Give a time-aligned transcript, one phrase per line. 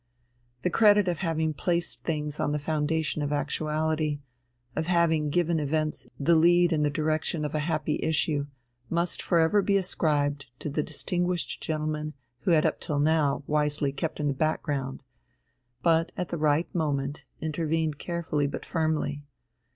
[0.63, 4.17] The credit of having placed things on the foundation of actuality,
[4.75, 8.47] of having given events the lead in the direction of a happy issue,
[8.89, 13.91] must for ever be ascribed to the distinguished gentleman who had up till now wisely
[13.91, 15.03] kept in the background,
[15.83, 19.21] but at the right moment intervened carefully but firmly.